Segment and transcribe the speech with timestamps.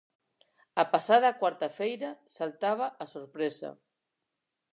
[0.81, 3.69] A pasada cuarta feira saltaba a sorpresa.